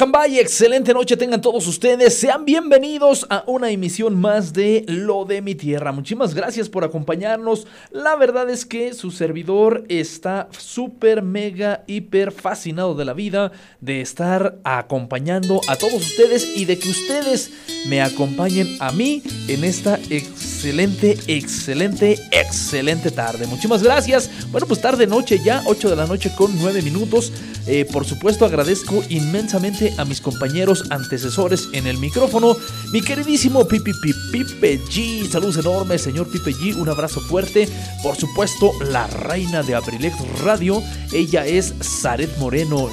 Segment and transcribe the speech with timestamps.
[0.00, 0.38] Acambay?
[0.38, 2.18] Excelente noche tengan todos ustedes.
[2.18, 5.92] Sean bienvenidos a una emisión más de Lo de mi tierra.
[5.92, 7.66] Muchísimas gracias por acompañarnos.
[7.90, 14.00] La verdad es que su servidor está súper, mega, hiper fascinado de la vida, de
[14.00, 17.50] estar acompañando a todos ustedes y de que ustedes
[17.86, 23.46] me acompañen a mí en esta excelente, excelente, excelente tarde.
[23.46, 24.30] Muchísimas gracias.
[24.50, 27.34] Bueno, pues tarde noche ya, 8 de la noche con 9 minutos.
[27.66, 32.56] Eh, por supuesto, agradezco inmensamente a mis compañeros antecesores en el micrófono.
[32.92, 33.92] Mi queridísimo Pipi
[34.32, 35.28] Pipe G.
[35.28, 36.76] Saludos enormes, señor Pipe G.
[36.76, 37.68] Un abrazo fuerte.
[38.02, 40.82] Por supuesto, la reina de Abrilex Radio.
[41.12, 42.88] Ella es Zaret Moreno.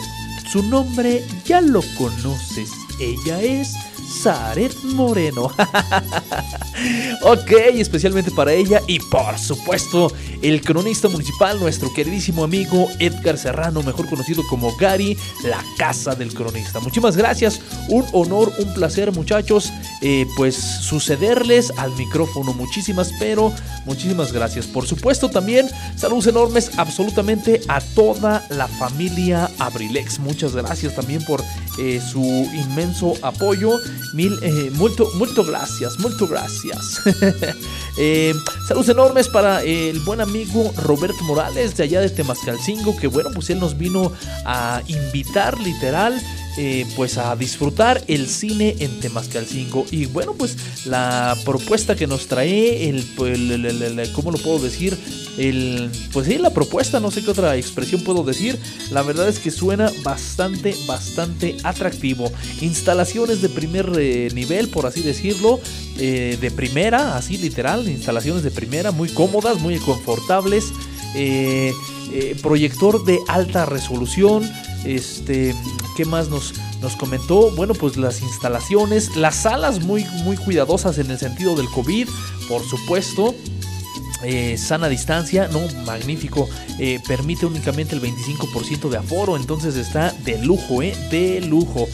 [0.52, 2.70] Su nombre ya lo conoces.
[3.00, 3.74] Ella es
[4.08, 5.46] Zaret Moreno.
[7.24, 13.84] ok, especialmente para ella y por supuesto el cronista municipal, nuestro queridísimo amigo Edgar Serrano,
[13.84, 16.80] mejor conocido como Gary, la casa del cronista.
[16.80, 22.54] Muchísimas gracias, un honor, un placer muchachos, eh, pues sucederles al micrófono.
[22.54, 23.52] Muchísimas, pero
[23.86, 24.68] muchísimas gracias.
[24.68, 30.20] Por supuesto también saludos enormes absolutamente a toda la familia Abrilex.
[30.20, 31.44] Muchas gracias también por
[31.80, 32.22] eh, su
[32.54, 33.78] inmenso apoyo.
[34.14, 37.02] Mil, eh, mucho gracias, mucho gracias.
[37.98, 38.34] eh,
[38.68, 43.50] saludos enormes para el buen amigo Roberto Morales de allá de Temascalcingo, que bueno, pues
[43.50, 44.12] él nos vino
[44.46, 46.20] a invitar literal.
[46.60, 49.86] Eh, pues a disfrutar el cine en Temascalcingo.
[49.92, 54.98] Y bueno pues la propuesta que nos trae el, el, cómo lo puedo decir
[55.38, 58.58] el pues sí la propuesta no sé qué otra expresión puedo decir.
[58.90, 62.32] La verdad es que suena bastante bastante atractivo.
[62.62, 65.60] Instalaciones de primer eh, nivel por así decirlo
[66.00, 70.74] eh, de primera así literal instalaciones de primera muy cómodas muy confortables.
[72.42, 74.44] Proyector de alta resolución
[74.86, 75.56] este
[75.96, 81.10] qué más nos nos comentó, bueno, pues las instalaciones, las salas muy, muy cuidadosas en
[81.10, 82.08] el sentido del COVID,
[82.48, 83.34] por supuesto,
[84.24, 86.48] eh, sana distancia, no, magnífico.
[86.80, 90.96] eh, permite únicamente el 25% de aforo, entonces está de lujo, ¿eh?
[91.10, 91.88] De lujo.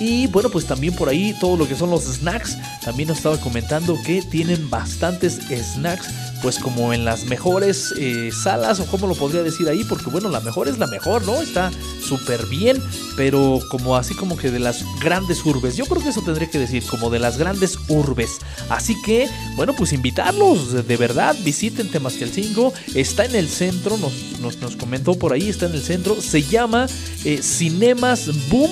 [0.00, 2.56] Y bueno, pues también por ahí todo lo que son los snacks.
[2.84, 6.08] También nos estaba comentando que tienen bastantes snacks,
[6.42, 10.28] pues como en las mejores eh, salas, o como lo podría decir ahí, porque bueno,
[10.28, 11.40] la mejor es la mejor, ¿no?
[11.42, 11.70] Está
[12.00, 12.80] súper bien,
[13.16, 15.76] pero como así como que de las grandes urbes.
[15.76, 18.38] Yo creo que eso tendría que decir, como de las grandes urbes.
[18.68, 24.58] Así que, bueno, pues invitarlos, de verdad, visiten Temascalcingo, está en el centro, nos, nos,
[24.58, 26.86] nos comentó por ahí, está en el centro, se llama
[27.24, 28.70] eh, Cinemas Boom,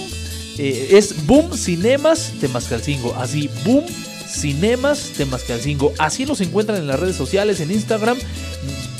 [0.58, 3.84] eh, es Boom Cinemas Temascalcingo, así, Boom
[4.28, 8.16] Cinemas Temascalcingo, así los encuentran en las redes sociales, en Instagram,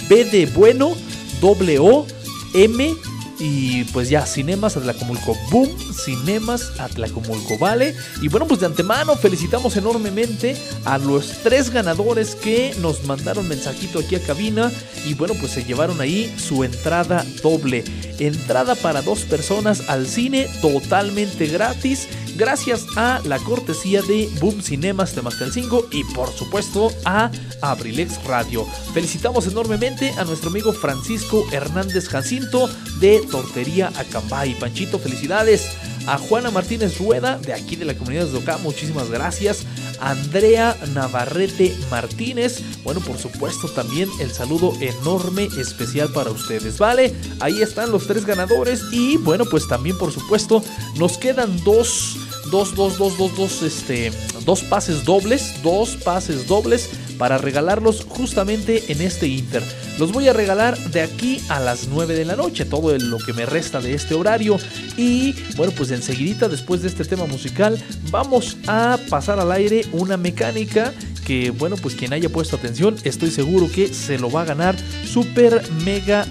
[0.09, 0.97] B de bueno,
[1.41, 2.07] doble O,
[2.55, 2.95] M
[3.39, 5.37] y pues ya, Cinemas Atlacomulco.
[5.51, 7.95] Boom, Cinemas Atlacomulco, ¿vale?
[8.23, 13.99] Y bueno, pues de antemano felicitamos enormemente a los tres ganadores que nos mandaron mensajito
[13.99, 14.73] aquí a cabina.
[15.05, 17.85] Y bueno, pues se llevaron ahí su entrada doble.
[18.19, 22.09] Entrada para dos personas al cine totalmente gratis.
[22.37, 27.31] Gracias a la cortesía de Boom Cinemas Temascalcingo y por supuesto a
[27.63, 28.67] Abrilex Radio.
[28.93, 32.69] Felicitamos enormemente a nuestro amigo Francisco Hernández Jacinto
[33.01, 34.59] de Tortería Acambay.
[34.59, 35.71] Panchito, felicidades.
[36.07, 39.67] A Juana Martínez Rueda de aquí de la comunidad de Docá, muchísimas gracias.
[40.01, 47.13] Andrea Navarrete Martínez, bueno, por supuesto también el saludo enorme especial para ustedes, ¿vale?
[47.41, 50.63] Ahí están los tres ganadores y bueno, pues también por supuesto
[50.97, 52.17] nos quedan dos
[52.51, 54.13] dos, dos, dos, dos, dos, este,
[54.45, 59.63] dos pases dobles, dos pases dobles para regalarlos justamente en este Inter.
[59.99, 63.33] Los voy a regalar de aquí a las 9 de la noche, todo lo que
[63.33, 64.59] me resta de este horario.
[64.97, 70.17] Y bueno, pues enseguidita después de este tema musical vamos a pasar al aire una
[70.17, 70.93] mecánica
[71.27, 74.77] que bueno, pues quien haya puesto atención estoy seguro que se lo va a ganar
[75.05, 76.25] súper mega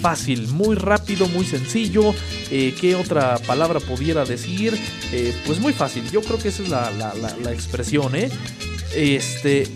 [0.00, 2.14] fácil, muy rápido, muy sencillo.
[2.50, 4.78] Eh, ¿Qué otra palabra pudiera decir?
[5.12, 8.30] Eh, pues muy fácil, yo creo que esa es la, la, la expresión, ¿eh?
[8.94, 9.66] Este,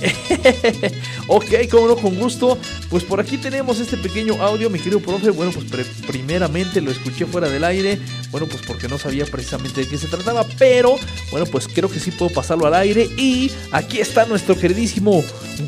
[1.28, 2.58] ok, como no, con gusto.
[2.90, 5.30] Pues por aquí tenemos este pequeño audio, mi querido profe.
[5.30, 7.98] Bueno, pues primeramente lo escuché fuera del aire.
[8.30, 10.44] Bueno, pues porque no sabía precisamente de qué se trataba.
[10.58, 10.96] Pero
[11.30, 13.08] bueno, pues creo que sí puedo pasarlo al aire.
[13.16, 15.22] Y aquí está nuestro queridísimo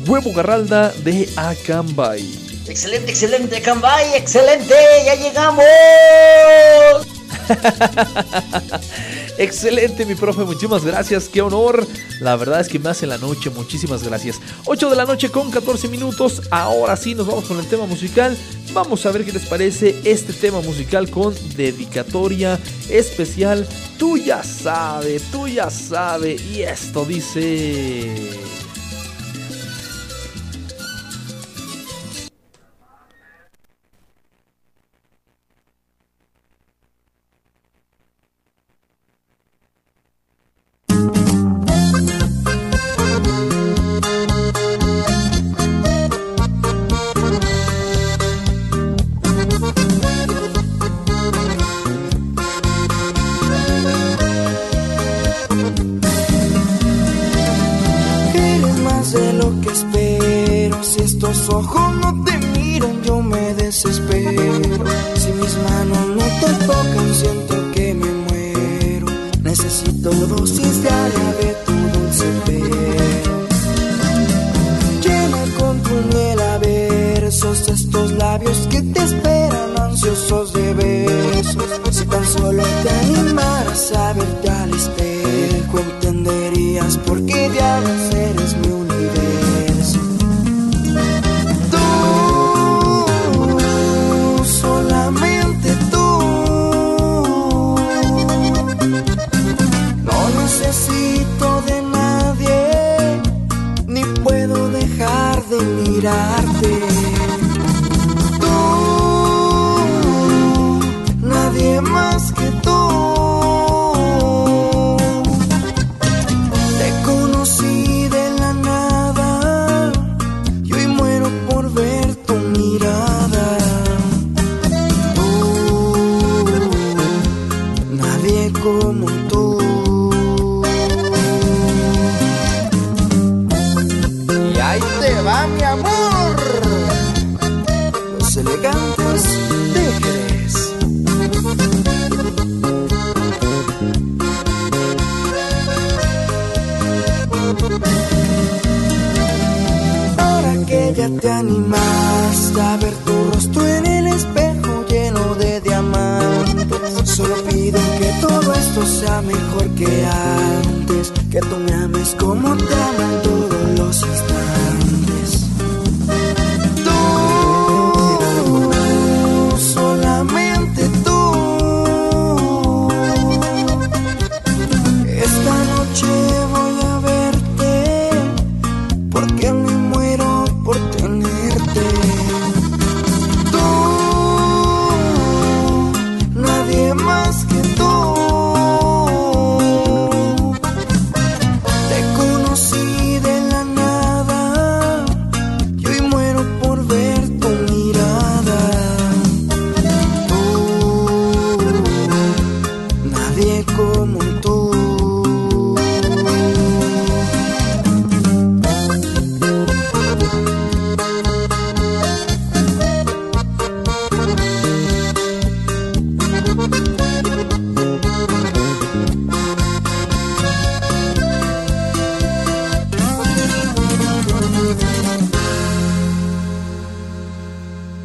[0.07, 2.51] Huevo Garralda de Acambay.
[2.67, 4.75] Excelente, excelente, Acambay, excelente,
[5.05, 5.65] ya llegamos.
[9.37, 11.85] Excelente, mi profe, muchísimas gracias, qué honor.
[12.19, 14.39] La verdad es que me hace la noche, muchísimas gracias.
[14.65, 16.43] 8 de la noche con 14 minutos.
[16.51, 18.37] Ahora sí, nos vamos con el tema musical.
[18.73, 22.59] Vamos a ver qué les parece este tema musical con dedicatoria
[22.89, 23.67] especial.
[23.97, 26.41] Tú ya sabes, tú ya sabes.
[26.45, 28.51] Y esto dice...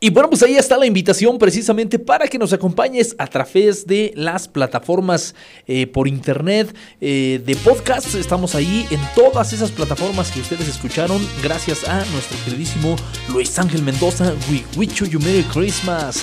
[0.00, 4.12] Y bueno, pues ahí está la invitación precisamente para que nos acompañes a través de
[4.14, 5.34] las plataformas
[5.66, 8.14] eh, por internet eh, de podcast.
[8.14, 12.94] Estamos ahí en todas esas plataformas que ustedes escucharon gracias a nuestro queridísimo
[13.32, 14.34] Luis Ángel Mendoza.
[14.48, 16.22] We wish you Merry Christmas.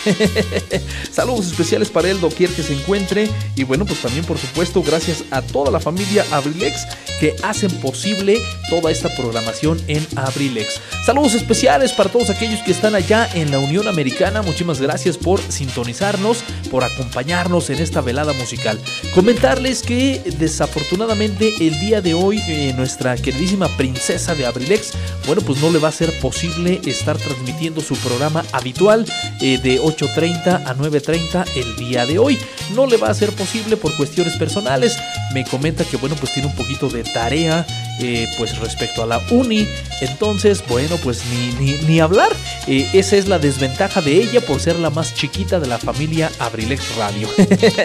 [1.11, 3.29] Saludos especiales para él, doquier que se encuentre.
[3.57, 6.87] Y bueno, pues también por supuesto gracias a toda la familia Abrilex
[7.19, 8.39] que hacen posible
[8.69, 10.79] toda esta programación en Abrilex.
[11.05, 14.41] Saludos especiales para todos aquellos que están allá en la Unión Americana.
[14.41, 18.79] Muchísimas gracias por sintonizarnos, por acompañarnos en esta velada musical.
[19.13, 24.93] Comentarles que desafortunadamente el día de hoy eh, nuestra queridísima princesa de Abrilex,
[25.25, 29.05] bueno, pues no le va a ser posible estar transmitiendo su programa habitual
[29.41, 32.37] eh, de 8.30 a 9.30 el día de hoy.
[32.73, 34.97] No le va a ser posible por cuestiones personales.
[35.33, 37.65] Me comenta que, bueno, pues tiene un poquito de tarea
[37.99, 39.67] eh, pues respecto a la uni.
[40.01, 42.31] Entonces, bueno, pues ni, ni, ni hablar.
[42.67, 46.31] Eh, esa es la desventaja de ella por ser la más chiquita de la familia
[46.39, 47.29] Abrilex Radio.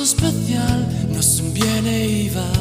[0.04, 2.52] Especial, no es un viene y va.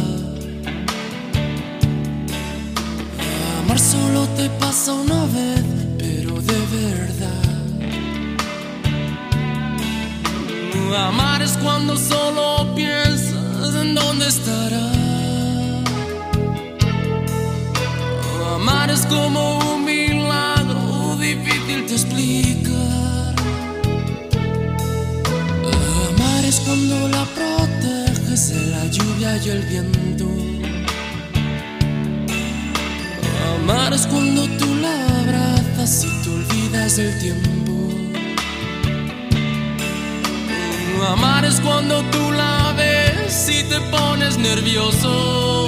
[3.61, 5.65] Amar solo te pasa una vez,
[5.99, 7.31] pero de verdad.
[11.09, 12.20] Amar es cuando solo
[43.71, 45.60] te pones nervioso.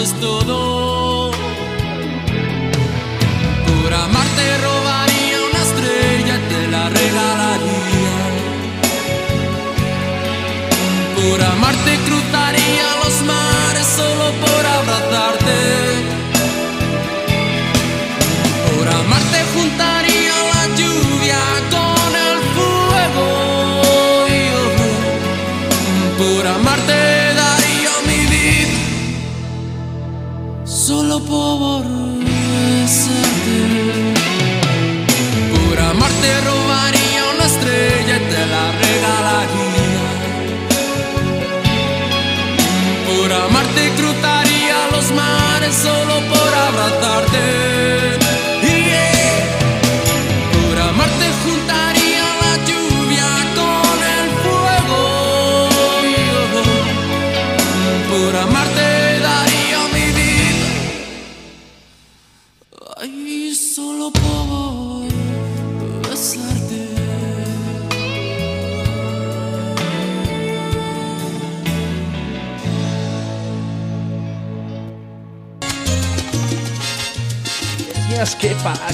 [0.00, 0.79] Es todo.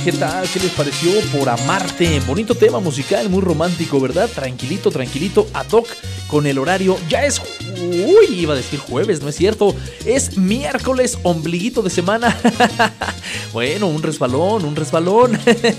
[0.07, 0.49] ¿Qué, pa- ¿Qué tal?
[0.49, 2.21] ¿Qué les pareció por amarte?
[2.29, 4.29] Bonito tema musical, muy romántico, ¿verdad?
[4.33, 5.89] Tranquilito, tranquilito, ad hoc
[6.29, 6.97] con el horario.
[7.09, 7.41] Ya es.
[7.87, 9.75] Uy, iba a decir jueves, no es cierto.
[10.05, 12.37] Es miércoles, ombliguito de semana.
[13.53, 15.39] bueno, un resbalón, un resbalón.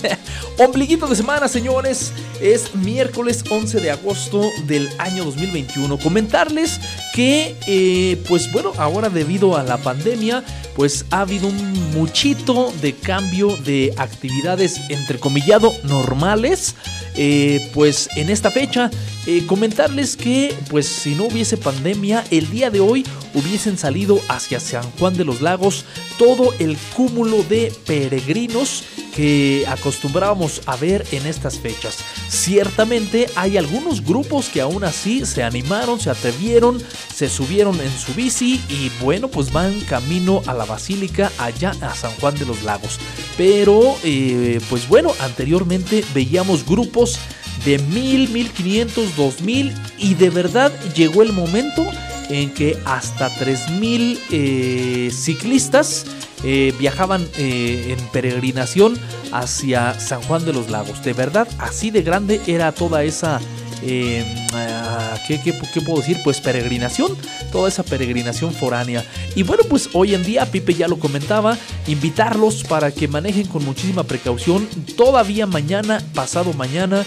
[0.58, 2.12] ombliguito de semana, señores.
[2.42, 5.98] Es miércoles 11 de agosto del año 2021.
[6.00, 6.80] Comentarles
[7.14, 10.44] que, eh, pues bueno, ahora debido a la pandemia,
[10.76, 16.76] pues ha habido un muchito de cambio de actividades entrecomillado normales.
[17.18, 18.92] Eh, pues en esta fecha,
[19.26, 24.60] eh, comentarles que pues si no hubiese pandemia, el día de hoy hubiesen salido hacia
[24.60, 25.86] San Juan de los Lagos
[26.20, 28.84] todo el cúmulo de peregrinos
[29.16, 31.98] que acostumbrábamos a ver en estas fechas.
[32.30, 36.82] Ciertamente hay algunos grupos que aún así se animaron, se atrevieron,
[37.14, 41.96] se subieron en su bici y bueno, pues van camino a la basílica allá a
[41.96, 43.00] San Juan de los Lagos.
[43.38, 47.18] Pero eh, pues bueno, anteriormente veíamos grupos
[47.66, 51.86] de 1000, 1500, 2000 y de verdad llegó el momento
[52.30, 56.06] en que hasta 3000 eh, ciclistas
[56.44, 58.98] eh, viajaban eh, en peregrinación
[59.32, 61.04] hacia San Juan de los Lagos.
[61.04, 63.40] De verdad, así de grande era toda esa...
[63.82, 64.24] eh,
[64.54, 66.18] ah, ¿qué, qué, puedo decir?
[66.24, 67.18] Pues peregrinación,
[67.52, 69.04] toda esa peregrinación foránea.
[69.36, 73.66] Y bueno, pues hoy en día, Pipe ya lo comentaba, invitarlos para que manejen con
[73.66, 74.68] muchísima precaución.
[74.96, 77.04] Todavía mañana, pasado mañana,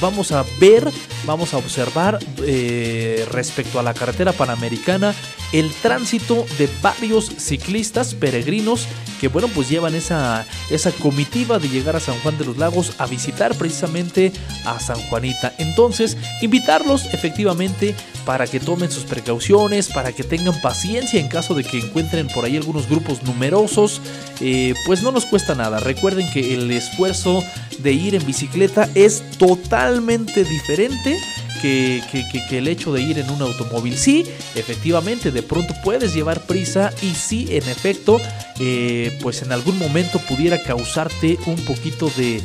[0.00, 0.90] vamos a ver,
[1.24, 2.18] vamos a observar
[3.30, 5.14] respecto a la carretera panamericana
[5.52, 8.86] el tránsito de varios ciclistas peregrinos
[9.20, 12.94] que bueno pues llevan esa, esa comitiva de llegar a San Juan de los Lagos
[12.98, 14.32] a visitar precisamente
[14.64, 15.52] a San Juanita.
[15.58, 21.64] Entonces invitarlos efectivamente para que tomen sus precauciones, para que tengan paciencia en caso de
[21.64, 24.00] que encuentren por ahí algunos grupos numerosos,
[24.40, 25.80] eh, pues no nos cuesta nada.
[25.80, 27.42] Recuerden que el esfuerzo
[27.78, 31.18] de ir en bicicleta es totalmente diferente
[31.60, 33.96] que, que- que- el hecho de ir en un automóvil.
[33.96, 38.20] Sí, efectivamente, de pronto puedes llevar prisa y sí, en efecto,
[38.58, 42.42] eh, pues en algún momento pudiera causarte un poquito de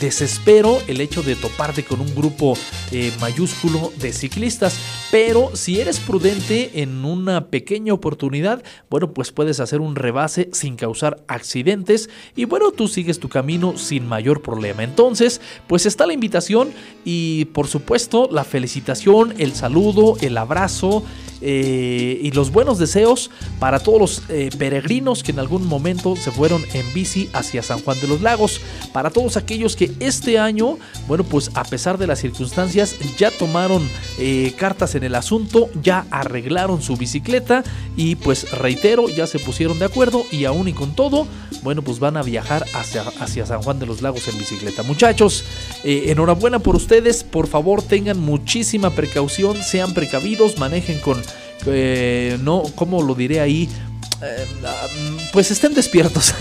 [0.00, 2.56] desespero el hecho de toparte con un grupo
[2.90, 4.78] eh, mayúsculo de ciclistas.
[5.10, 10.76] Pero si eres prudente en una pequeña oportunidad, bueno, pues puedes hacer un rebase sin
[10.76, 14.82] causar accidentes y bueno, tú sigues tu camino sin mayor problema.
[14.82, 16.70] Entonces, pues está la invitación
[17.04, 21.04] y por supuesto la felicitación, el saludo, el abrazo
[21.40, 23.30] eh, y los buenos deseos
[23.60, 27.80] para todos los eh, peregrinos que en algún momento se fueron en bici hacia San
[27.80, 28.60] Juan de los Lagos,
[28.92, 33.88] para todos aquellos que este año, bueno, pues a pesar de las circunstancias, ya tomaron
[34.18, 37.64] eh, cartas en el asunto, ya arreglaron su bicicleta
[37.96, 41.26] y pues reitero, ya se pusieron de acuerdo y aún y con todo,
[41.62, 44.82] bueno, pues van a viajar hacia, hacia San Juan de los Lagos en bicicleta.
[44.82, 45.44] Muchachos,
[45.84, 51.20] eh, enhorabuena por ustedes, por favor tengan muchísima precaución, sean precavidos, manejen con,
[51.66, 53.68] eh, no, ¿cómo lo diré ahí?
[54.20, 54.46] Eh,
[55.32, 56.34] pues estén despiertos.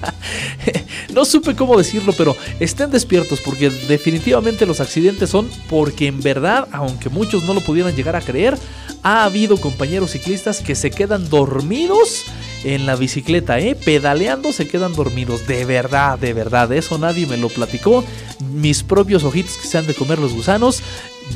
[1.14, 6.68] no supe cómo decirlo, pero estén despiertos porque definitivamente los accidentes son porque en verdad,
[6.72, 8.56] aunque muchos no lo pudieran llegar a creer,
[9.02, 12.24] ha habido compañeros ciclistas que se quedan dormidos
[12.64, 13.74] en la bicicleta, ¿eh?
[13.74, 15.46] Pedaleando se quedan dormidos.
[15.46, 16.72] De verdad, de verdad.
[16.72, 18.04] Eso nadie me lo platicó.
[18.40, 20.82] Mis propios ojitos que se han de comer los gusanos.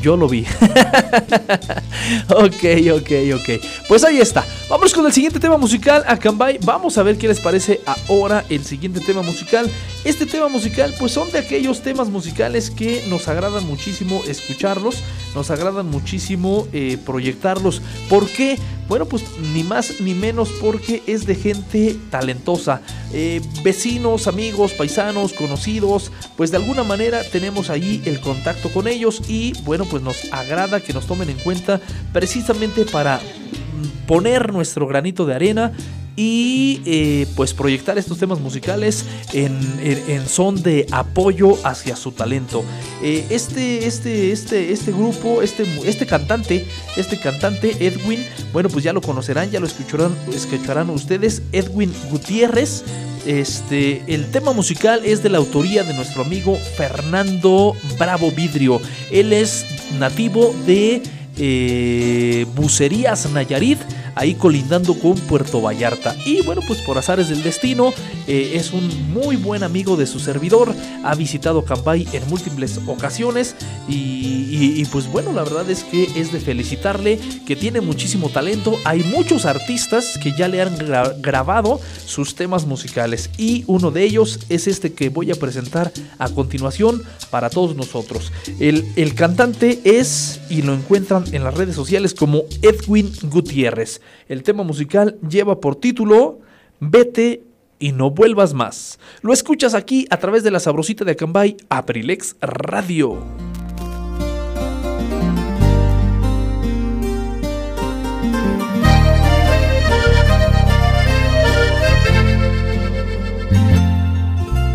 [0.01, 0.43] Yo lo vi.
[2.29, 3.65] ok, ok, ok.
[3.89, 4.45] Pues ahí está.
[4.69, 6.59] Vamos con el siguiente tema musical, Akambay.
[6.65, 9.71] Vamos a ver qué les parece ahora el siguiente tema musical.
[10.05, 15.03] Este tema musical, pues son de aquellos temas musicales que nos agradan muchísimo escucharlos,
[15.35, 17.81] nos agradan muchísimo eh, proyectarlos.
[18.09, 18.59] ¿Por qué?
[18.89, 22.83] Bueno, pues ni más ni menos porque es de gente talentosa.
[23.13, 29.23] Eh, vecinos, amigos, paisanos, conocidos, pues de alguna manera tenemos ahí el contacto con ellos
[29.29, 31.81] y bueno, pues nos agrada que nos tomen en cuenta
[32.13, 33.21] precisamente para
[34.07, 35.73] poner nuestro granito de arena
[36.17, 39.55] y eh, pues proyectar estos temas musicales en,
[40.29, 42.65] son de apoyo hacia su talento.
[43.03, 46.67] Eh, este, este, este, este grupo, este, este cantante,
[46.97, 52.85] este cantante Edwin, bueno pues ya lo conocerán, ya lo escucharán, escucharán ustedes, Edwin Gutiérrez.
[53.27, 58.83] Este, el tema musical es de la autoría de nuestro amigo Fernando Bravo Vidrio.
[59.11, 59.65] Él es
[59.99, 61.03] nativo de
[61.37, 63.79] eh, Bucerías Nayarit
[64.15, 66.17] ahí colindando con Puerto Vallarta.
[66.25, 67.93] Y bueno, pues por azares del destino,
[68.27, 70.75] eh, es un muy buen amigo de su servidor,
[71.05, 73.55] ha visitado Cambay en múltiples ocasiones
[73.89, 79.03] y, pues bueno, la verdad es que es de felicitarle, que tiene muchísimo talento, hay
[79.03, 80.77] muchos artistas que ya le han
[81.21, 86.29] grabado sus temas musicales y uno de ellos es este que voy a presentar a
[86.29, 88.33] continuación para todos nosotros.
[88.61, 94.01] El, el cantante es, y lo encuentran en las redes sociales como Edwin Gutiérrez.
[94.29, 96.41] El tema musical lleva por título
[96.81, 97.43] Vete
[97.79, 98.99] y no vuelvas más.
[99.23, 103.19] Lo escuchas aquí a través de la sabrosita de Acambay, Aprilex Radio.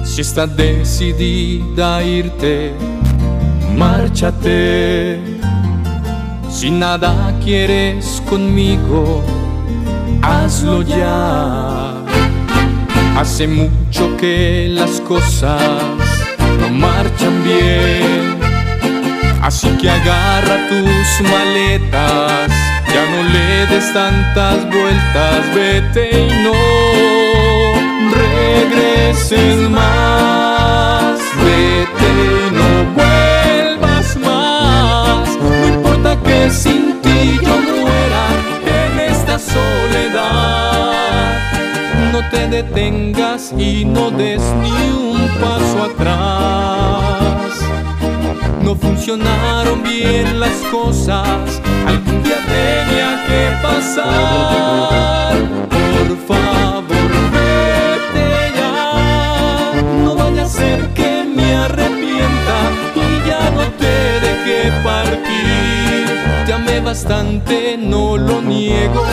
[0.03, 2.73] Si estás decidida a irte,
[3.77, 5.38] márchate
[6.49, 9.23] si nada quieres conmigo,
[10.21, 11.93] hazlo ya.
[13.17, 15.61] Hace mucho que las cosas
[16.59, 18.39] no marchan bien.
[19.41, 22.51] Así que agarra tus maletas,
[22.93, 26.53] ya no le des tantas vueltas, vete y no
[28.11, 32.07] regreses más, vete
[32.47, 33.38] y no vuelvas
[36.51, 38.27] sin ti yo muera
[38.65, 40.91] en esta soledad.
[42.11, 47.53] No te detengas y no des ni un paso atrás.
[48.63, 55.33] No funcionaron bien las cosas, algún día tenía que pasar.
[55.69, 56.48] Por favor,
[66.89, 69.03] bastante, no lo niego,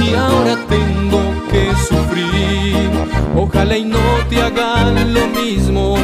[0.00, 2.88] y ahora tengo que sufrir.
[3.36, 3.98] Ojalá y no
[4.30, 5.96] te hagan lo mismo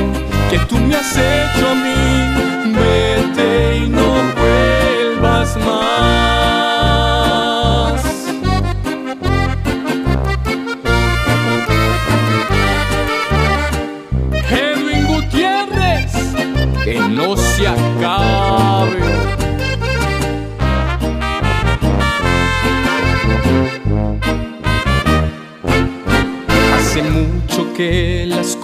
[0.50, 2.53] que tú me has hecho a mí.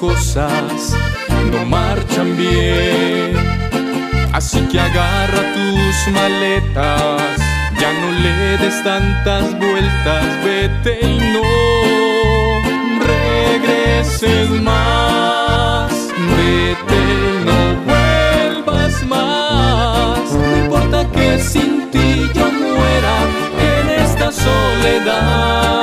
[0.01, 0.97] Cosas
[1.53, 3.37] no marchan bien.
[4.33, 7.39] Así que agarra tus maletas,
[7.79, 11.43] ya no le des tantas vueltas, vete y no
[13.13, 15.93] regreses más,
[16.37, 17.61] vete y no
[17.91, 20.33] vuelvas más.
[20.33, 23.17] No importa que sin ti yo muera
[23.71, 25.80] en esta soledad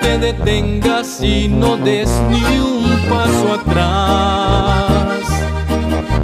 [0.00, 5.24] te detengas y no des ni un paso atrás.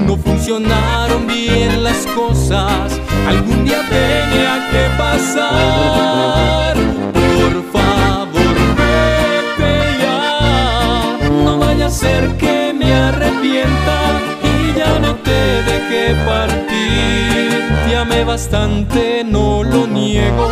[0.06, 6.74] No funcionaron bien las cosas, algún día tenía que pasar.
[7.14, 13.98] Por favor, vete ya, no vaya a ser que me arrepienta
[14.42, 17.62] y ya no te deje partir.
[17.86, 20.48] Te amé bastante, no lo niego,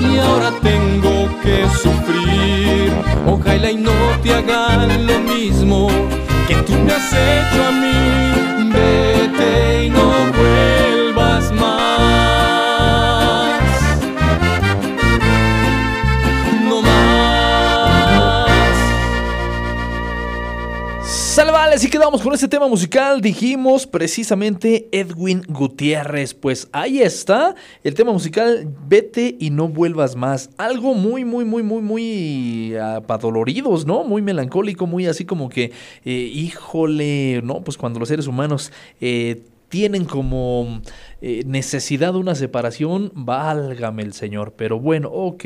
[0.00, 1.11] y ahora tengo
[4.22, 5.88] te hagan lo mismo
[6.46, 8.41] que tú me has hecho a mí.
[21.92, 23.20] Quedamos con este tema musical.
[23.20, 26.32] Dijimos precisamente Edwin Gutiérrez.
[26.32, 30.48] Pues ahí está el tema musical Vete y no vuelvas más.
[30.56, 34.04] Algo muy, muy, muy, muy, muy apadoloridos, ¿no?
[34.04, 35.70] Muy melancólico, muy así como que,
[36.06, 37.62] eh, híjole, ¿no?
[37.62, 40.82] Pues cuando los seres humanos eh, tienen como
[41.22, 44.52] eh, necesidad de una separación, válgame el Señor.
[44.54, 45.44] Pero bueno, ok.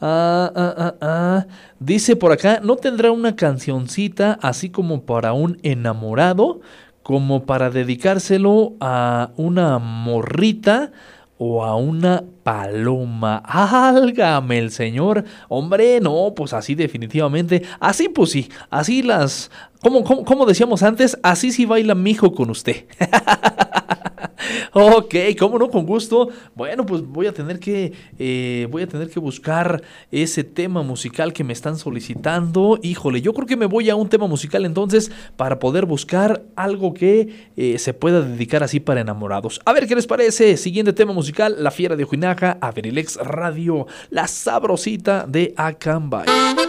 [0.00, 1.46] Ah, ah, ah, ah.
[1.78, 6.60] Dice por acá, ¿no tendrá una cancioncita así como para un enamorado?
[7.04, 10.90] Como para dedicárselo a una morrita
[11.44, 13.42] o a una paloma.
[13.44, 15.24] Álgame el Señor.
[15.48, 17.64] Hombre, no, pues así definitivamente.
[17.80, 19.50] Así pues sí, así las...
[19.80, 22.84] Como, como, decíamos antes, así sí baila mi hijo con usted.
[24.72, 26.28] ok, cómo no, con gusto.
[26.54, 31.32] Bueno, pues voy a tener que eh, voy a tener que buscar ese tema musical
[31.32, 32.78] que me están solicitando.
[32.82, 36.94] Híjole, yo creo que me voy a un tema musical entonces para poder buscar algo
[36.94, 39.60] que eh, se pueda dedicar así para enamorados.
[39.64, 40.56] A ver qué les parece.
[40.56, 46.61] Siguiente tema musical, La Fiera de Ojinaja, Averilex Radio, la sabrosita de Acambay.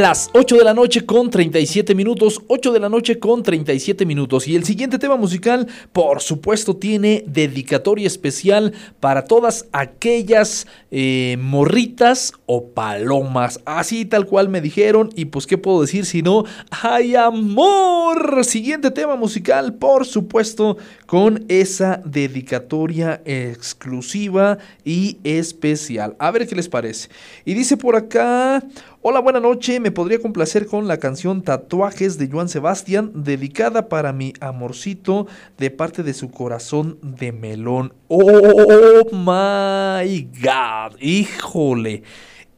[0.00, 4.48] Las 8 de la noche con 37 minutos, 8 de la noche con 37 minutos.
[4.48, 12.32] Y el siguiente tema musical, por supuesto, tiene dedicatoria especial para todas aquellas eh, morritas
[12.46, 13.60] o palomas.
[13.66, 15.10] Así tal cual me dijeron.
[15.16, 16.44] Y pues, ¿qué puedo decir si no?
[16.70, 18.44] ¡Ay, amor!
[18.44, 26.16] Siguiente tema musical, por supuesto, con esa dedicatoria exclusiva y especial.
[26.18, 27.10] A ver qué les parece.
[27.44, 28.64] Y dice por acá...
[29.02, 29.80] Hola, buena noche.
[29.80, 35.70] Me podría complacer con la canción Tatuajes de Joan Sebastián, dedicada para mi amorcito de
[35.70, 37.94] parte de su corazón de melón.
[38.08, 41.00] Oh my God.
[41.00, 42.02] Híjole.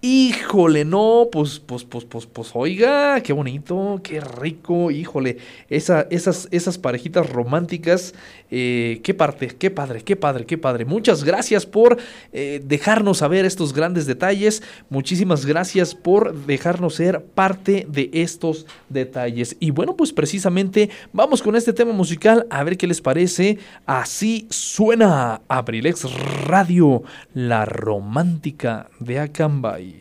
[0.05, 5.37] Híjole, no, pues, pues, pues, pues, pues, oiga, qué bonito, qué rico, híjole,
[5.69, 8.13] esa, esas, esas parejitas románticas,
[8.51, 10.87] eh, qué parte, qué padre, qué padre, qué padre.
[10.87, 11.99] Muchas gracias por
[12.33, 19.57] eh, dejarnos saber estos grandes detalles, muchísimas gracias por dejarnos ser parte de estos detalles.
[19.61, 23.61] Y bueno, pues precisamente vamos con este tema musical, a ver qué les parece.
[23.87, 26.13] Así suena Abrilex
[26.45, 29.92] Radio, la romántica de Acambay.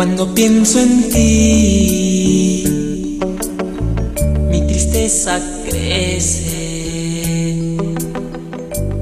[0.00, 2.64] Cuando pienso en ti,
[4.48, 7.76] mi tristeza crece.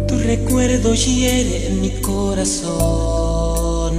[0.09, 3.95] Tu recuerdo hiere mi corazón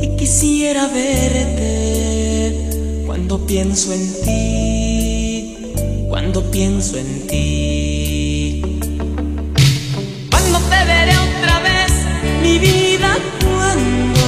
[0.00, 2.54] y quisiera verte.
[3.06, 5.56] Cuando pienso en ti,
[6.08, 8.62] cuando pienso en ti.
[10.30, 11.90] Cuando te veré otra vez,
[12.40, 14.19] mi vida, cuando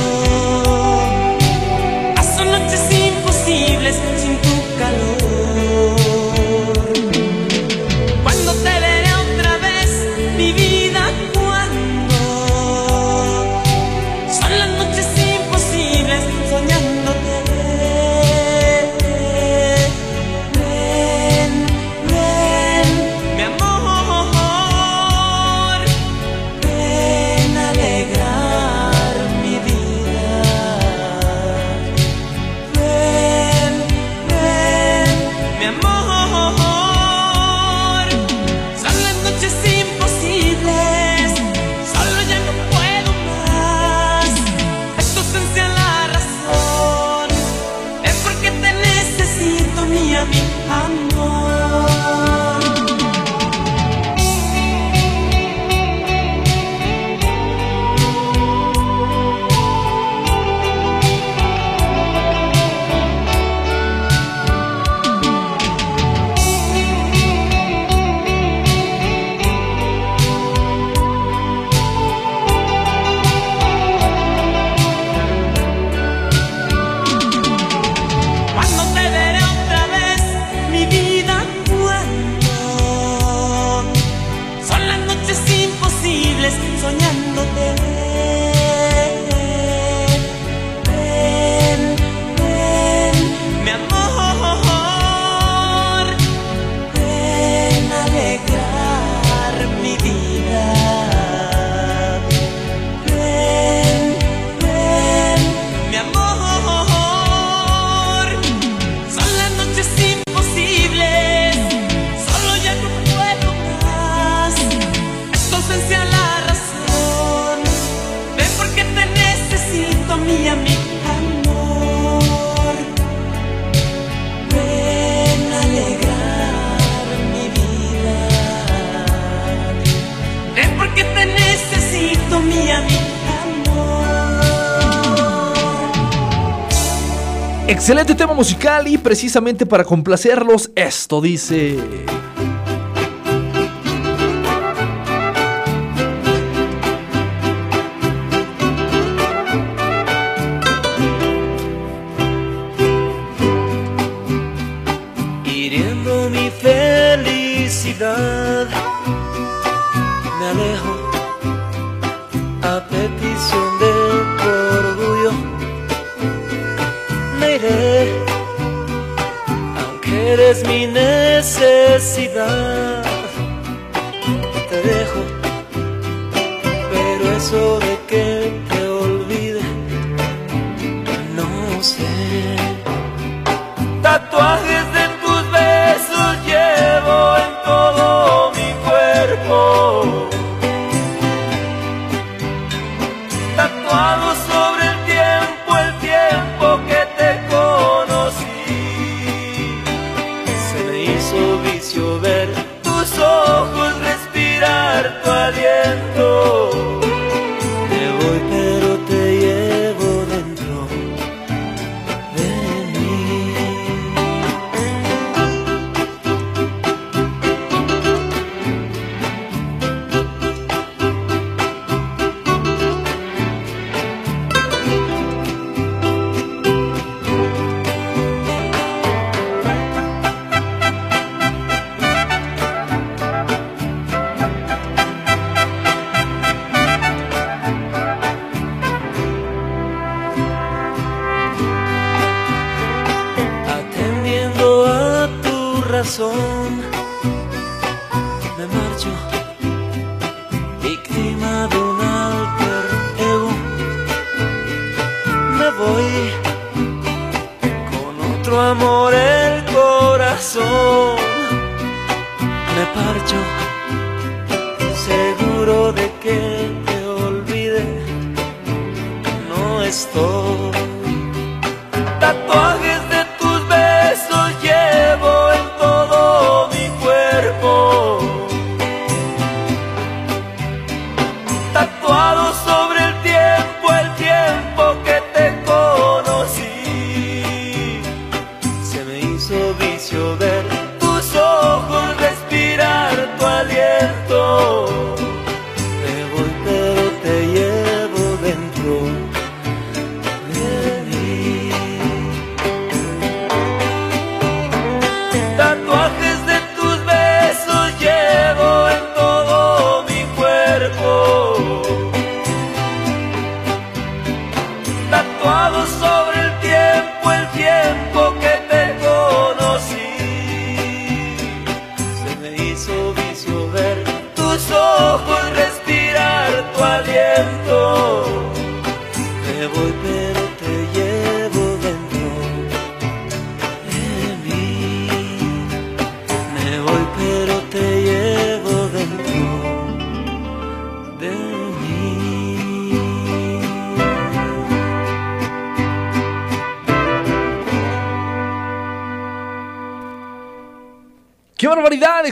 [137.82, 142.21] Excelente tema musical y precisamente para complacerlos, esto dice...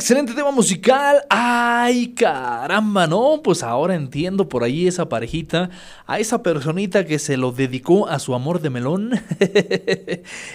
[0.01, 1.20] Excelente tema musical.
[1.28, 3.07] ¡Ay, caramba!
[3.07, 5.68] No, pues ahora entiendo por ahí esa parejita,
[6.07, 9.11] a esa personita que se lo dedicó a su amor de melón.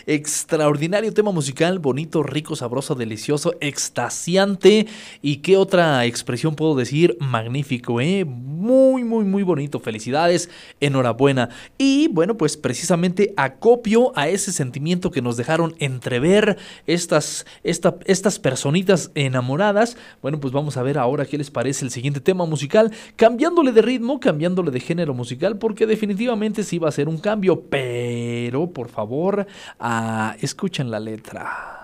[0.05, 4.87] Extraordinario tema musical, bonito, rico, sabroso, delicioso, extasiante.
[5.21, 7.17] ¿Y qué otra expresión puedo decir?
[7.19, 8.25] Magnífico, ¿eh?
[8.25, 9.79] Muy, muy, muy bonito.
[9.79, 10.49] Felicidades,
[10.79, 11.49] enhorabuena.
[11.77, 16.57] Y bueno, pues precisamente acopio a ese sentimiento que nos dejaron entrever
[16.87, 19.97] estas, esta- estas personitas enamoradas.
[20.21, 23.81] Bueno, pues vamos a ver ahora qué les parece el siguiente tema musical, cambiándole de
[23.81, 28.89] ritmo, cambiándole de género musical, porque definitivamente sí va a ser un cambio, pero por
[28.89, 29.47] favor,
[29.79, 31.74] ah, escuchen la letra.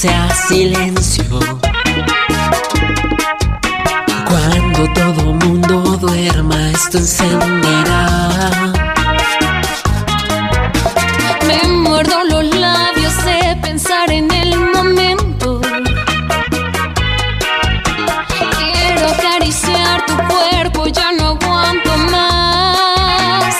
[0.00, 1.38] Sea silencio.
[4.26, 8.40] Cuando todo mundo duerma, esto encenderá.
[11.46, 15.60] Me muerdo los labios de pensar en el momento.
[18.56, 23.54] Quiero acariciar tu cuerpo, ya no aguanto más.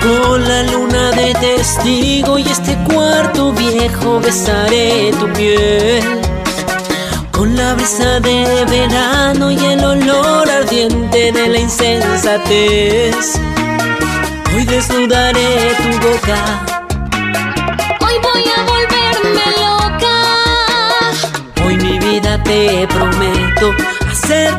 [0.00, 2.76] Con la luna de testigo y este
[3.78, 6.02] viejo besaré tu piel.
[7.30, 13.38] Con la brisa de verano y el olor ardiente de la insensatez.
[14.54, 15.50] Hoy desnudaré
[15.82, 16.38] tu boca.
[18.04, 20.16] Hoy voy a volverme loca.
[21.64, 23.66] Hoy mi vida te prometo
[24.10, 24.57] hacerte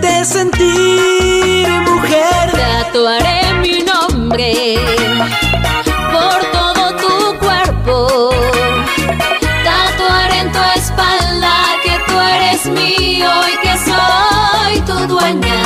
[14.90, 15.62] tu dueña.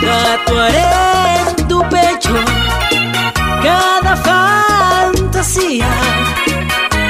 [0.00, 0.86] Tatuaré
[1.40, 2.34] en tu pecho
[3.62, 5.90] cada fantasía.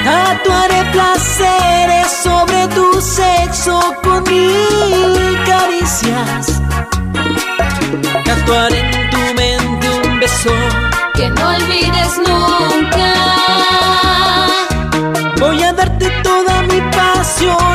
[0.05, 6.45] Tatuaré placeres sobre tu sexo con mil caricias.
[8.27, 10.55] Tatuaré en tu mente un beso
[11.15, 13.11] que no olvides nunca.
[15.41, 17.66] Voy a darte toda mi pasión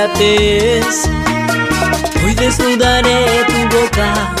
[0.00, 1.10] insensatez.
[2.24, 4.32] Hoy desnudaré tu boca.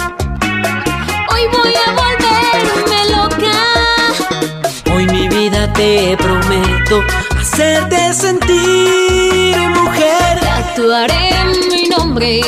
[1.30, 4.94] Hoy voy a volverme loca.
[4.94, 7.02] Hoy mi vida te prometo
[7.38, 10.40] hacerte sentir mujer.
[10.40, 11.30] Tatuaré
[11.70, 12.40] mi nombre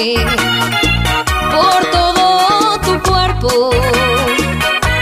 [1.50, 3.70] por todo tu cuerpo.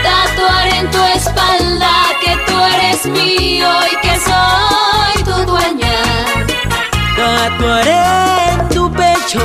[0.03, 1.93] Tatuaré en tu espalda
[2.23, 4.90] que tú eres mío y que soy.
[7.21, 8.03] Tatuaré
[8.51, 9.41] en tu pecho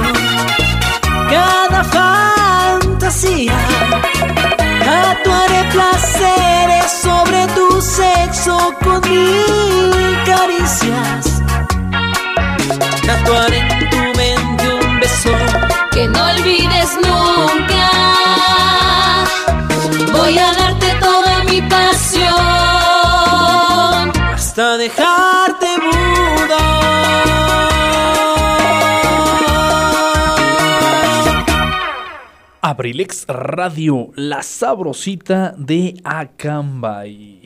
[1.31, 3.53] cada fantasía.
[4.83, 11.43] Tatuaré placeres sobre tu sexo con mil caricias.
[13.07, 13.86] Tatuaré
[32.69, 37.46] Abrilex Radio, la sabrosita de Acambay.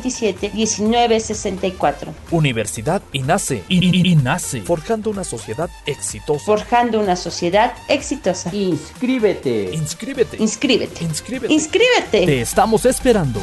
[0.00, 2.14] 127 1964.
[2.30, 3.64] Universidad INACE.
[3.68, 4.62] INACE.
[4.62, 6.44] Forjando una sociedad exitosa.
[6.44, 8.54] Forjando una sociedad exitosa.
[8.54, 9.70] Inscríbete.
[9.72, 10.36] Inscríbete.
[10.38, 11.04] Inscríbete.
[11.04, 11.52] Inscríbete.
[11.52, 12.26] Inscríbete.
[12.26, 13.42] Te estamos esperando.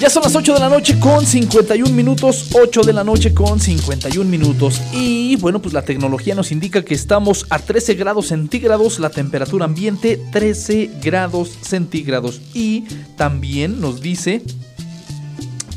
[0.00, 3.58] Ya son las 8 de la noche con 51 minutos, 8 de la noche con
[3.58, 4.80] 51 minutos.
[4.92, 9.64] Y bueno, pues la tecnología nos indica que estamos a 13 grados centígrados, la temperatura
[9.64, 12.40] ambiente 13 grados centígrados.
[12.54, 12.82] Y
[13.16, 14.42] también nos dice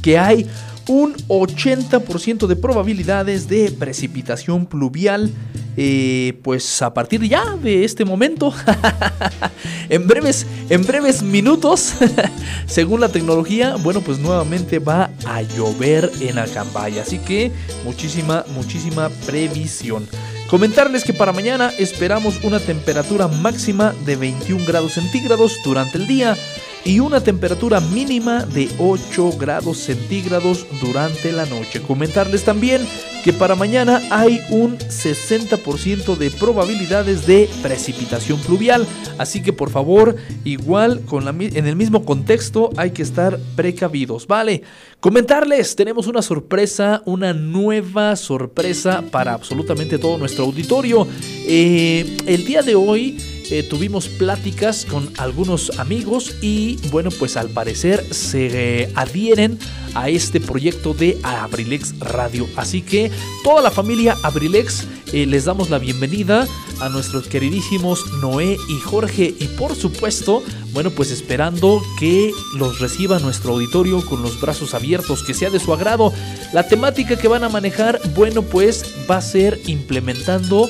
[0.04, 0.46] que hay
[0.92, 5.32] un 80% de probabilidades de precipitación pluvial.
[5.78, 8.54] eh, pues a partir ya de este momento,
[9.90, 11.94] en breves, en breves minutos,
[12.66, 17.00] según la tecnología, bueno, pues nuevamente va a llover en Acambay.
[17.00, 17.54] Así que
[17.86, 20.06] muchísima, muchísima previsión.
[20.50, 26.36] Comentarles que para mañana esperamos una temperatura máxima de 21 grados centígrados durante el día
[26.84, 31.82] y una temperatura mínima de 8 grados centígrados durante la noche.
[31.82, 32.82] Comentarles también
[33.24, 38.88] que para mañana hay un 60% de probabilidades de precipitación pluvial,
[39.20, 44.26] así que por favor, igual con la, en el mismo contexto hay que estar precavidos,
[44.26, 44.64] ¿vale?
[45.00, 51.08] Comentarles, tenemos una sorpresa, una nueva sorpresa para absolutamente todo nuestro auditorio.
[51.48, 53.18] Eh, el día de hoy
[53.52, 59.60] eh, tuvimos pláticas con algunos amigos y bueno, pues al parecer se eh, adhieren
[59.94, 62.48] a este proyecto de Abrilex Radio.
[62.56, 63.12] Así que
[63.44, 66.48] toda la familia Abrilex eh, les damos la bienvenida
[66.80, 70.42] a nuestros queridísimos Noé y Jorge y por supuesto,
[70.72, 75.60] bueno, pues esperando que los reciba nuestro auditorio con los brazos abiertos, que sea de
[75.60, 76.14] su agrado.
[76.54, 80.70] La temática que van a manejar, bueno, pues va a ser implementando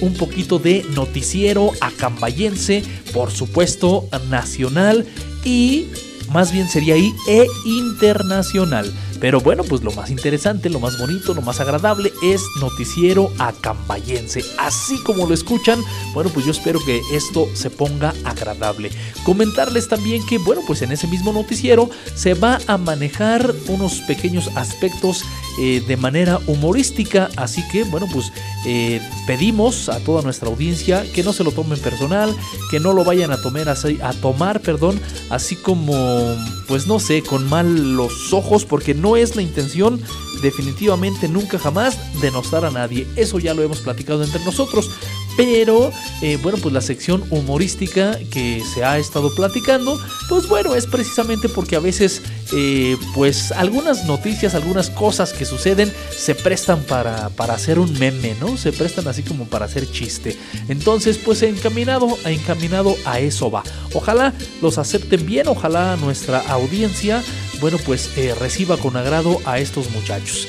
[0.00, 5.06] un poquito de noticiero acambayense, por supuesto nacional
[5.44, 5.86] y
[6.32, 8.92] más bien sería ahí e internacional.
[9.20, 14.44] Pero bueno, pues lo más interesante, lo más bonito, lo más agradable es noticiero acambayense.
[14.58, 15.80] Así como lo escuchan,
[16.12, 18.90] bueno, pues yo espero que esto se ponga agradable.
[19.24, 24.50] Comentarles también que, bueno, pues en ese mismo noticiero se va a manejar unos pequeños
[24.56, 25.24] aspectos
[25.58, 27.30] eh, de manera humorística.
[27.36, 28.32] Así que, bueno, pues
[28.66, 32.34] eh, pedimos a toda nuestra audiencia que no se lo tomen personal,
[32.70, 33.98] que no lo vayan a tomar así,
[35.30, 36.36] así como,
[36.66, 40.00] pues no sé, con mal los ojos, porque no es la intención
[40.42, 43.06] definitivamente nunca jamás denostar a nadie.
[43.16, 44.90] Eso ya lo hemos platicado entre nosotros.
[45.36, 45.90] Pero
[46.22, 51.48] eh, bueno, pues la sección humorística que se ha estado platicando, pues bueno, es precisamente
[51.48, 52.22] porque a veces
[52.52, 58.36] eh, pues algunas noticias, algunas cosas que suceden se prestan para, para hacer un meme,
[58.40, 58.56] ¿no?
[58.56, 60.38] Se prestan así como para hacer chiste.
[60.68, 63.64] Entonces pues encaminado, encaminado a eso va.
[63.92, 64.32] Ojalá
[64.62, 67.22] los acepten bien, ojalá nuestra audiencia,
[67.60, 70.48] bueno pues eh, reciba con agrado a estos muchachos.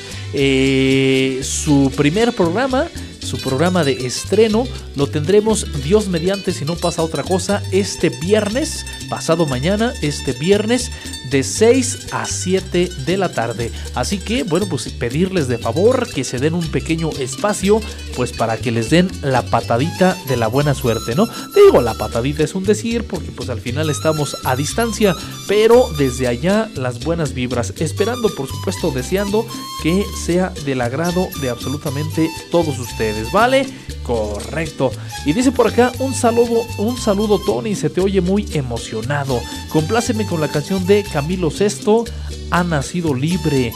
[1.42, 2.88] Su primer programa
[3.26, 4.66] su programa de estreno.
[4.94, 10.90] Lo tendremos Dios mediante si no pasa otra cosa este viernes, pasado mañana, este viernes
[11.30, 13.70] de 6 a 7 de la tarde.
[13.94, 17.80] Así que, bueno, pues pedirles de favor que se den un pequeño espacio,
[18.14, 21.28] pues para que les den la patadita de la buena suerte, ¿no?
[21.54, 25.14] Digo, la patadita es un decir, porque pues al final estamos a distancia,
[25.48, 29.46] pero desde allá las buenas vibras, esperando, por supuesto, deseando
[29.82, 33.15] que sea del agrado de absolutamente todos ustedes.
[33.32, 33.66] ¿Vale?
[34.02, 34.92] Correcto.
[35.24, 39.40] Y dice por acá, un saludo, un saludo Tony, se te oye muy emocionado.
[39.68, 42.04] Compláceme con la canción de Camilo VI,
[42.50, 43.72] Ha nacido libre.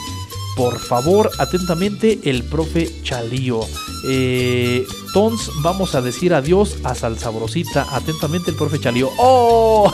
[0.55, 3.61] Por favor, atentamente, el profe Chalío.
[4.07, 7.87] Eh, Tons, vamos a decir adiós a Salsabrosita.
[7.95, 9.09] Atentamente, el profe Chalío.
[9.17, 9.93] ¡Oh!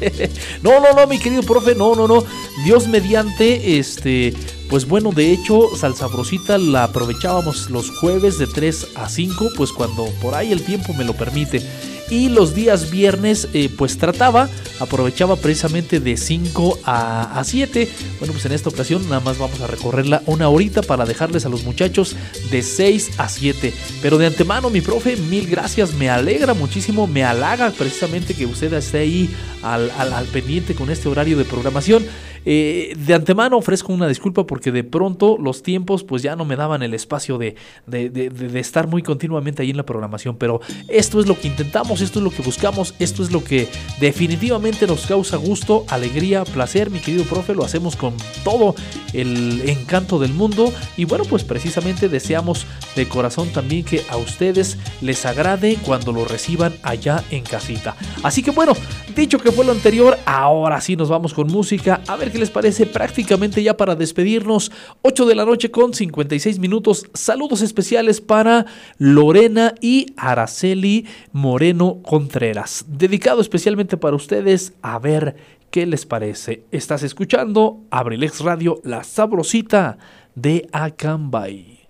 [0.62, 2.24] no, no, no, mi querido profe, no, no, no.
[2.64, 4.34] Dios mediante, este.
[4.70, 10.04] Pues bueno, de hecho, Salsabrosita la aprovechábamos los jueves de 3 a 5, pues cuando
[10.22, 11.60] por ahí el tiempo me lo permite.
[12.08, 14.48] Y los días viernes, eh, pues trataba,
[14.78, 17.88] aprovechaba precisamente de 5 a, a 7.
[18.20, 21.48] Bueno, pues en esta ocasión nada más vamos a recorrerla una horita para dejarles a
[21.48, 22.14] los muchachos
[22.52, 23.74] de 6 a 7.
[24.02, 25.94] Pero de antemano, mi profe, mil gracias.
[25.94, 29.30] Me alegra muchísimo, me halaga precisamente que usted esté ahí
[29.62, 32.04] al, al, pendiente con este horario de programación.
[32.46, 36.56] Eh, de antemano ofrezco una disculpa porque de pronto los tiempos pues ya no me
[36.56, 37.54] daban el espacio de,
[37.86, 40.36] de, de, de, estar muy continuamente ahí en la programación.
[40.36, 43.68] Pero esto es lo que intentamos, esto es lo que buscamos, esto es lo que
[44.00, 47.54] definitivamente nos causa gusto, alegría, placer, mi querido profe.
[47.54, 48.74] Lo hacemos con todo
[49.12, 50.72] el encanto del mundo.
[50.96, 56.24] Y bueno, pues precisamente deseamos de corazón también que a ustedes les agrade cuando lo
[56.24, 57.96] reciban allá en casita.
[58.22, 58.72] Así que bueno,
[59.14, 62.00] dicho que fue lo anterior, ahora sí nos vamos con música.
[62.06, 64.70] A ver qué les parece prácticamente ya para despedirnos.
[65.02, 67.06] 8 de la noche con 56 minutos.
[67.14, 68.66] Saludos especiales para
[68.98, 72.84] Lorena y Araceli Moreno Contreras.
[72.88, 74.74] Dedicado especialmente para ustedes.
[74.82, 75.36] A ver
[75.70, 76.64] qué les parece.
[76.70, 79.98] Estás escuchando Abrilex Radio, la sabrosita
[80.34, 81.88] de Acambay.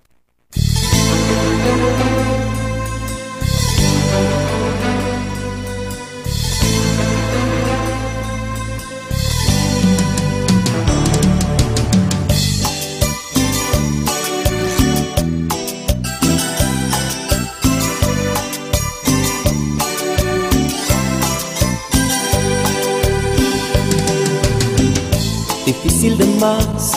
[26.40, 26.92] Más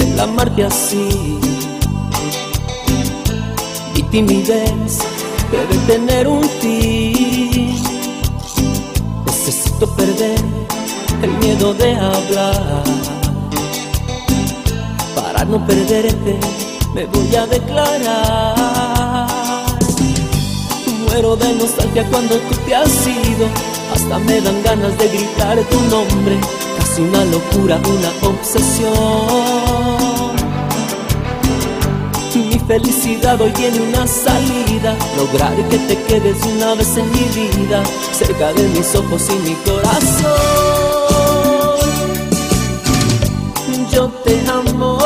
[0.00, 1.38] el amarte así.
[3.94, 4.98] Mi timidez
[5.52, 7.76] debe tener un fin.
[9.26, 10.40] Necesito perder
[11.22, 12.82] el miedo de hablar.
[15.14, 16.38] Para no perderte
[16.94, 18.56] me voy a declarar.
[21.06, 23.46] Muero de nostalgia cuando tú te has ido.
[23.94, 29.64] Hasta me dan ganas de gritar tu nombre casi una locura, una obsesión.
[32.34, 37.82] Mi felicidad hoy tiene una salida, lograr que te quedes una vez en mi vida,
[38.12, 40.30] cerca de mis ojos y mi corazón.
[43.92, 44.98] Yo te amo,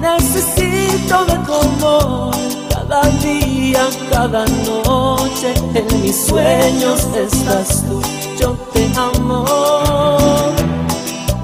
[0.00, 2.34] necesito de tu amor.
[2.70, 8.17] Cada día, cada noche, en mis sueños estás tú
[8.98, 9.44] yo te amo.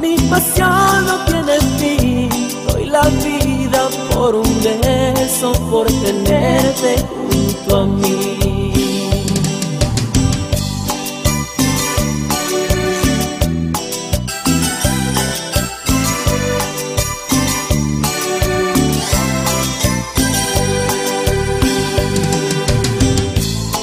[0.01, 2.29] Mi pasión no tiene fin,
[2.69, 8.73] doy la vida por un beso, por tenerte junto a mí.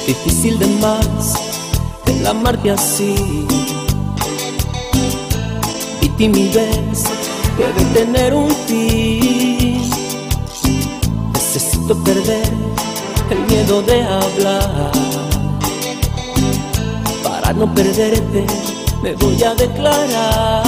[0.06, 1.34] Difícil de más
[2.06, 3.61] el amarte así.
[6.22, 7.02] Timidez
[7.58, 9.90] debe tener un fin.
[11.32, 12.48] Necesito perder
[13.28, 14.92] el miedo de hablar.
[17.24, 18.46] Para no perderte,
[19.02, 20.62] me voy a declarar.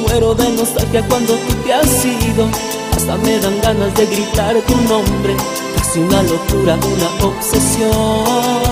[0.00, 2.48] Muero de nostalgia cuando tú te has ido.
[2.96, 5.36] Hasta me dan ganas de gritar tu nombre.
[5.76, 8.71] Casi una locura, una obsesión.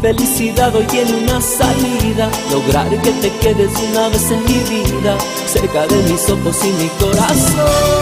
[0.00, 2.30] Felicidad hoy tiene una salida.
[2.52, 6.88] Lograr que te quedes una vez en mi vida Cerca de mis ojos y mi
[7.00, 7.98] corazón.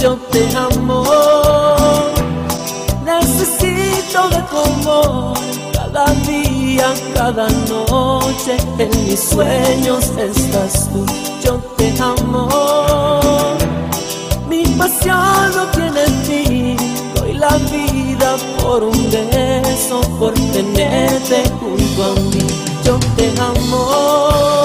[0.00, 1.04] Yo te amo
[3.04, 5.38] Necesito de tu amor.
[5.74, 11.04] Cada día, cada noche En mis sueños estás tú.
[11.44, 12.48] Yo te amo
[14.48, 16.76] Mi pasión no tiene fin.
[17.14, 18.11] Doy la vida
[18.60, 22.46] por un beso, por tenerte junto a mí.
[22.84, 24.64] Yo te amo,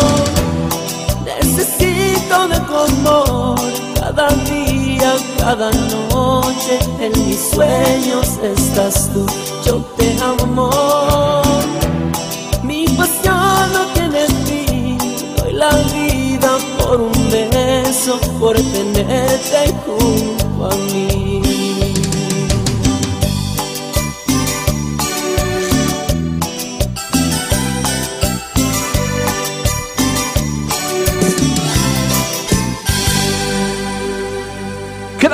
[1.25, 3.59] necesito de tu amor.
[3.99, 9.25] Cada día, cada noche, en mis sueños estás tú.
[9.65, 11.41] Yo te amo,
[12.63, 14.97] mi pasión no tiene fin.
[15.37, 21.36] Doy la vida por un beso, por tenerte junto a mí.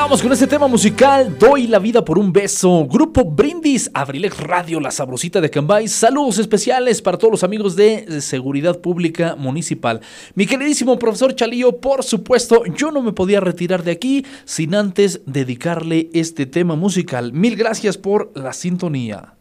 [0.04, 2.86] Quedamos con este tema musical, Doy la vida por un beso.
[2.88, 5.88] Grupo Brindis, Abrilex Radio, La Sabrosita de Cambay.
[5.88, 10.01] Saludos especiales para todos los amigos de Seguridad Pública Municipal.
[10.36, 15.22] Mi queridísimo profesor Chalío, por supuesto, yo no me podía retirar de aquí sin antes
[15.26, 17.32] dedicarle este tema musical.
[17.32, 19.36] Mil gracias por la sintonía.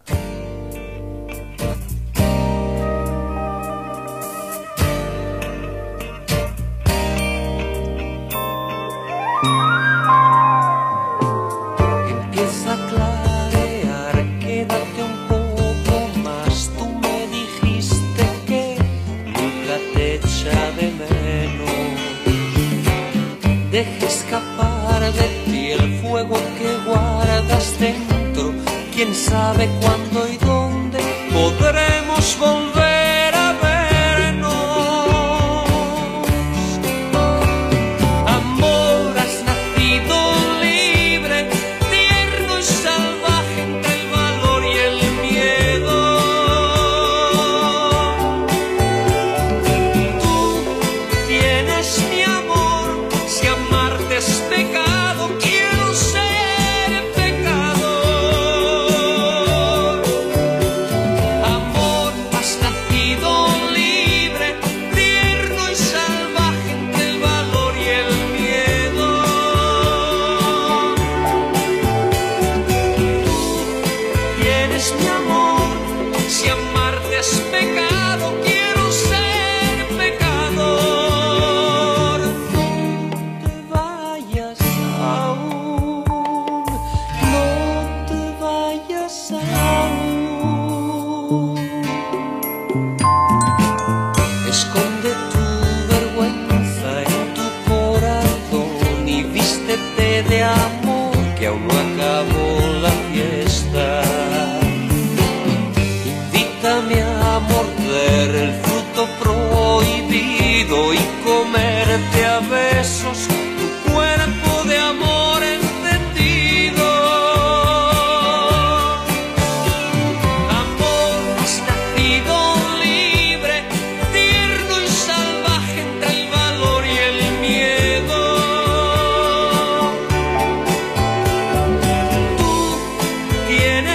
[23.73, 28.53] Deja escapar de ti el fuego que guardas dentro.
[28.95, 30.99] Quién sabe cuándo y dónde
[31.33, 32.91] podremos volver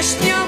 [0.08, 0.47] вишня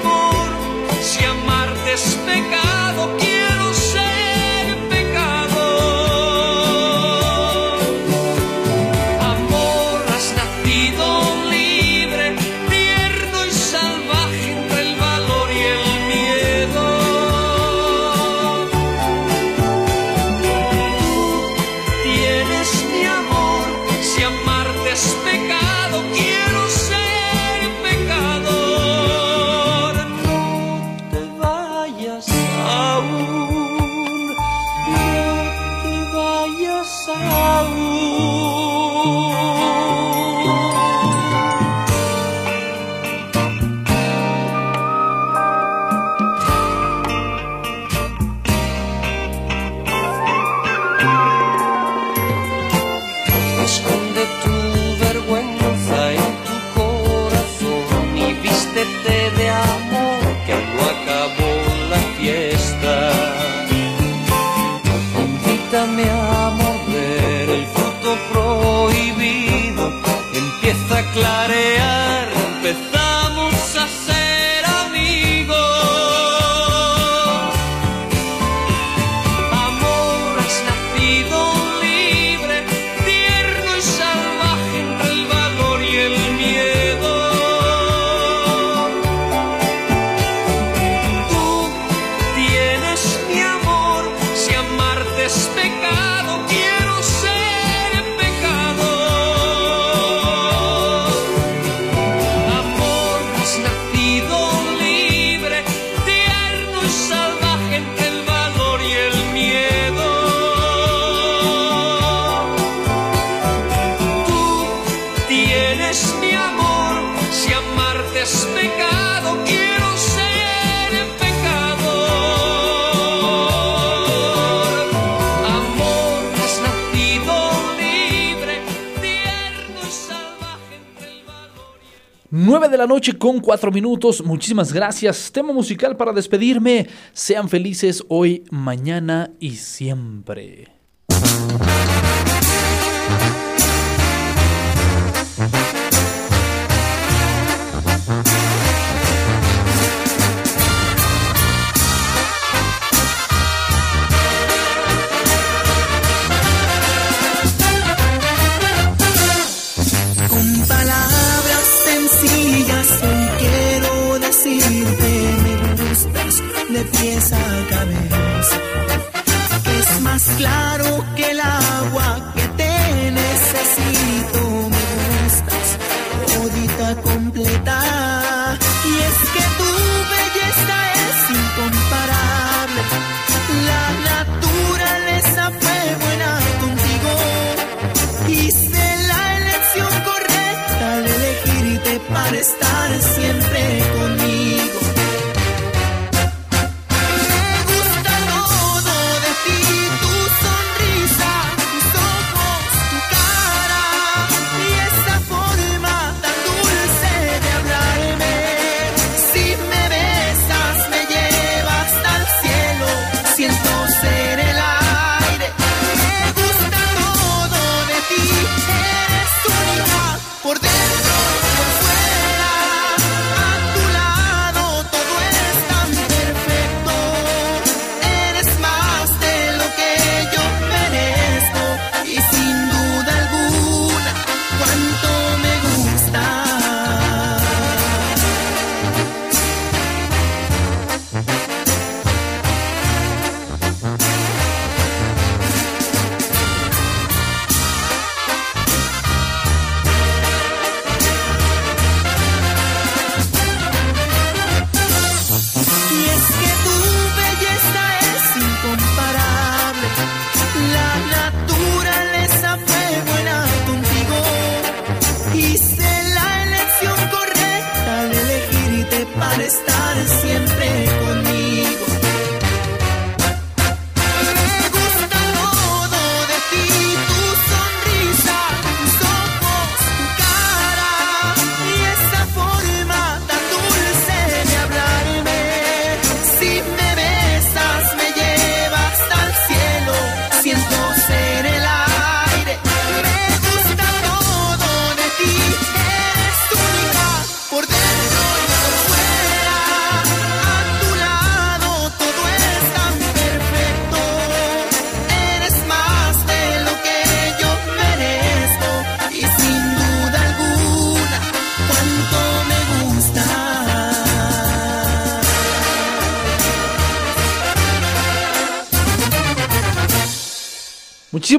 [132.50, 134.24] 9 de la noche con 4 minutos.
[134.24, 135.30] Muchísimas gracias.
[135.30, 136.88] Tema musical para despedirme.
[137.12, 140.79] Sean felices hoy, mañana y siempre.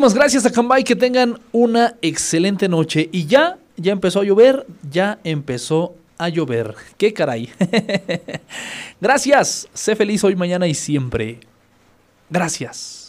[0.02, 3.08] Muchísimas gracias a Cambay, que tengan una excelente noche.
[3.12, 6.74] Y ya, ya empezó a llover, ya empezó a llover.
[6.97, 7.52] ¡Qué caray!
[8.99, 11.39] gracias, sé feliz hoy, mañana y siempre.
[12.32, 13.01] Gracias.